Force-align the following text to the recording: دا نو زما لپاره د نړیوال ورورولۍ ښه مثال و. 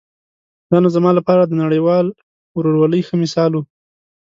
دا 0.69 0.77
نو 0.83 0.89
زما 0.95 1.11
لپاره 1.19 1.41
د 1.45 1.53
نړیوال 1.63 2.05
ورورولۍ 2.57 3.01
ښه 3.07 3.15
مثال 3.23 3.51
و. 3.55 3.59